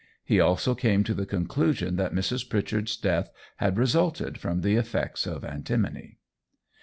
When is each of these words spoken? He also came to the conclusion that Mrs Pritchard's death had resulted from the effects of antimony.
He 0.25 0.39
also 0.39 0.73
came 0.73 1.03
to 1.03 1.13
the 1.13 1.27
conclusion 1.27 1.95
that 1.97 2.11
Mrs 2.11 2.49
Pritchard's 2.49 2.97
death 2.97 3.29
had 3.57 3.77
resulted 3.77 4.39
from 4.39 4.61
the 4.61 4.73
effects 4.75 5.27
of 5.27 5.45
antimony. 5.45 6.17